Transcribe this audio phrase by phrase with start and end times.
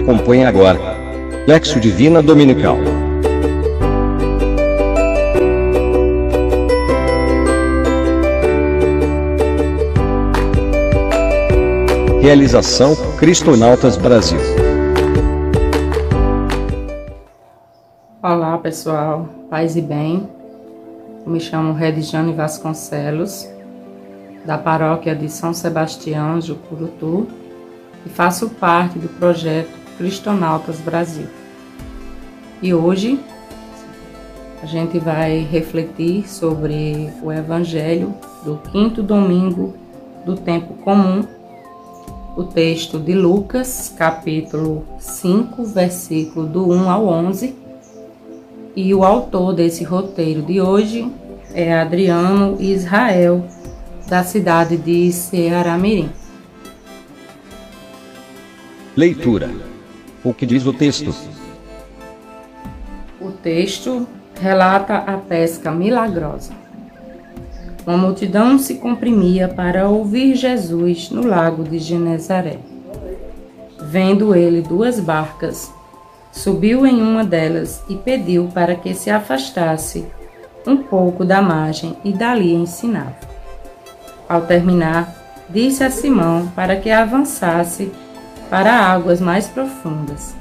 [0.00, 0.78] Acompanhe agora.
[1.46, 2.78] Lexo Divina Dominical.
[12.22, 14.38] Realização Cristonautas Brasil.
[18.22, 20.26] Olá pessoal, paz e bem.
[21.26, 23.46] Eu me chamo Redijane Vasconcelos,
[24.46, 27.28] da paróquia de São Sebastião, Jucurutu,
[28.06, 31.26] e faço parte do projeto Cristonautas Brasil.
[32.62, 33.20] E hoje
[34.62, 39.74] a gente vai refletir sobre o Evangelho do quinto domingo
[40.24, 41.22] do tempo comum,
[42.34, 47.54] o texto de Lucas, capítulo 5, versículo do 1 ao 11.
[48.74, 51.12] E o autor desse roteiro de hoje
[51.52, 53.44] é Adriano Israel,
[54.08, 56.08] da cidade de Ceará-Mirim.
[58.96, 59.69] Leitura.
[60.22, 61.14] O que diz o texto?
[63.18, 64.06] O texto
[64.38, 66.52] relata a pesca milagrosa.
[67.86, 72.58] Uma multidão se comprimia para ouvir Jesus no lago de Genezaré.
[73.80, 75.72] Vendo ele duas barcas,
[76.30, 80.04] subiu em uma delas e pediu para que se afastasse
[80.66, 83.16] um pouco da margem e dali ensinava.
[84.28, 85.14] Ao terminar,
[85.48, 87.90] disse a Simão para que avançasse
[88.50, 90.34] para águas mais profundas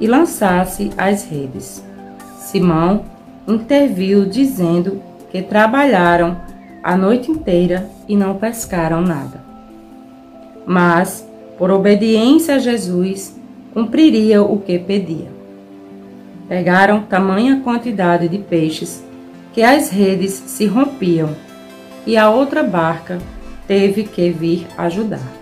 [0.00, 1.82] e lançasse as redes.
[2.40, 3.04] Simão
[3.46, 6.36] interviu, dizendo que trabalharam
[6.82, 9.40] a noite inteira e não pescaram nada.
[10.66, 13.40] Mas, por obediência a Jesus,
[13.72, 15.30] cumpriria o que pedia.
[16.48, 19.02] Pegaram tamanha quantidade de peixes
[19.52, 21.30] que as redes se rompiam
[22.04, 23.18] e a outra barca
[23.66, 25.32] teve que vir ajudar.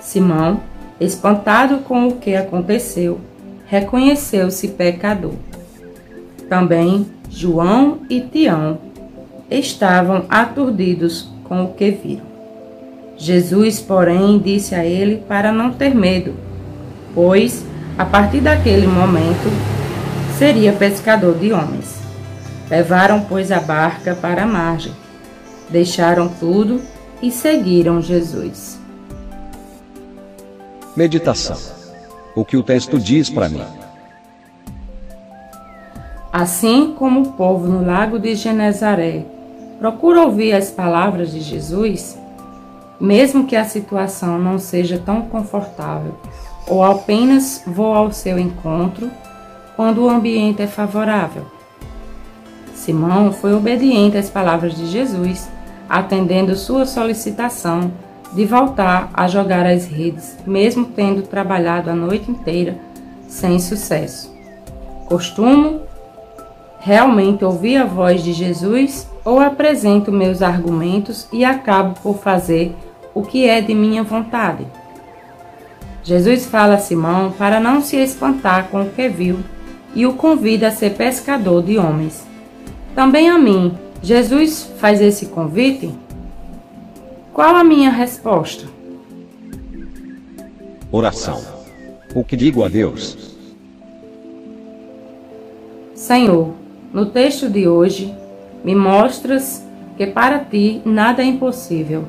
[0.00, 0.60] Simão
[1.00, 3.20] Espantado com o que aconteceu,
[3.66, 5.34] reconheceu-se pecador.
[6.48, 8.78] Também João e Tião
[9.50, 12.26] estavam aturdidos com o que viram.
[13.16, 16.34] Jesus, porém, disse a ele para não ter medo,
[17.14, 17.64] pois,
[17.96, 19.50] a partir daquele momento,
[20.38, 21.98] seria pescador de homens.
[22.70, 24.92] Levaram, pois, a barca para a margem,
[25.68, 26.80] deixaram tudo
[27.20, 28.77] e seguiram Jesus.
[30.98, 31.56] Meditação.
[32.34, 33.62] O que o texto diz para mim?
[36.32, 39.24] Assim como o povo no lago de Genezaré
[39.78, 42.18] procura ouvir as palavras de Jesus,
[43.00, 46.18] mesmo que a situação não seja tão confortável,
[46.66, 49.08] ou apenas vou ao seu encontro
[49.76, 51.46] quando o ambiente é favorável.
[52.74, 55.48] Simão foi obediente às palavras de Jesus,
[55.88, 57.92] atendendo sua solicitação
[58.32, 62.76] de voltar a jogar as redes, mesmo tendo trabalhado a noite inteira
[63.26, 64.32] sem sucesso.
[65.06, 65.82] Costumo
[66.80, 72.74] realmente ouvir a voz de Jesus ou apresento meus argumentos e acabo por fazer
[73.14, 74.66] o que é de minha vontade?
[76.02, 79.40] Jesus fala a Simão para não se espantar com o que viu
[79.94, 82.26] e o convida a ser pescador de homens.
[82.94, 85.92] Também a mim, Jesus faz esse convite?
[87.38, 88.66] Qual a minha resposta?
[90.90, 91.40] Oração.
[92.12, 93.16] O que digo a Deus?
[95.94, 96.52] Senhor,
[96.92, 98.12] no texto de hoje,
[98.64, 99.64] me mostras
[99.96, 102.02] que para ti nada é impossível,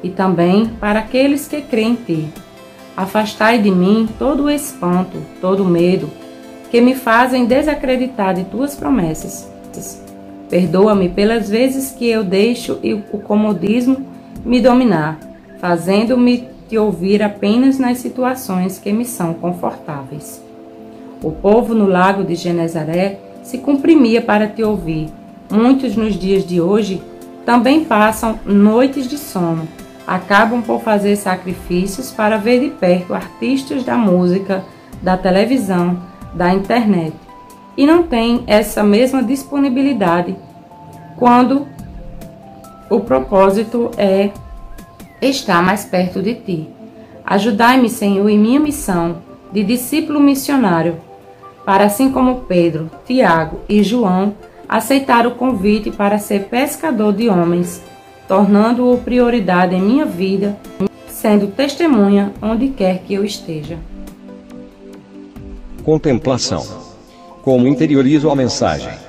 [0.00, 2.28] e também para aqueles que creem em ti.
[2.96, 6.08] Afastai de mim todo o espanto, todo o medo,
[6.70, 9.50] que me fazem desacreditar de tuas promessas.
[10.48, 12.78] Perdoa-me pelas vezes que eu deixo
[13.12, 15.18] o comodismo me dominar,
[15.60, 20.42] fazendo-me te ouvir apenas nas situações que me são confortáveis.
[21.22, 25.08] O povo no lago de Genezaré se comprimia para te ouvir.
[25.50, 27.02] Muitos nos dias de hoje
[27.44, 29.66] também passam noites de sono,
[30.06, 34.62] acabam por fazer sacrifícios para ver de perto artistas da música,
[35.02, 35.98] da televisão,
[36.34, 37.14] da internet.
[37.76, 40.36] E não têm essa mesma disponibilidade
[41.16, 41.66] quando
[42.90, 44.30] o propósito é
[45.20, 46.68] estar mais perto de ti.
[47.24, 49.18] Ajudai-me, Senhor, em minha missão
[49.52, 50.96] de discípulo missionário,
[51.64, 54.34] para assim como Pedro, Tiago e João
[54.68, 57.82] aceitar o convite para ser pescador de homens,
[58.26, 60.56] tornando-o prioridade em minha vida,
[61.08, 63.78] sendo testemunha onde quer que eu esteja.
[65.82, 66.64] Contemplação.
[67.42, 69.07] Como interiorizo a mensagem?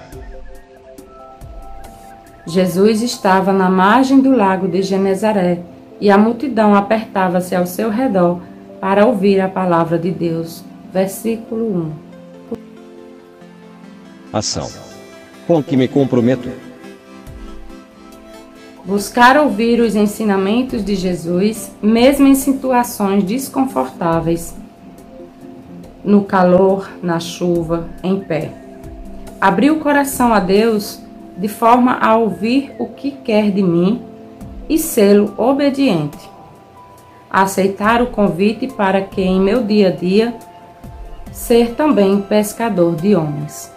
[2.50, 5.60] Jesus estava na margem do lago de Genezaré
[6.02, 8.42] e a multidão apertava-se ao seu redor
[8.82, 10.64] para ouvir a palavra de Deus.
[10.92, 11.92] versículo
[12.52, 12.58] 1.
[14.34, 14.68] Ação.
[15.46, 16.50] Com que me comprometo.
[18.84, 24.56] Buscar ouvir os ensinamentos de Jesus, mesmo em situações desconfortáveis,
[26.04, 28.52] no calor, na chuva, em pé.
[29.40, 31.00] Abrir o coração a Deus
[31.40, 34.02] de forma a ouvir o que quer de mim
[34.68, 36.30] e sê-lo obediente.
[37.32, 40.36] Aceitar o convite para que em meu dia a dia
[41.32, 43.72] ser também pescador de homens.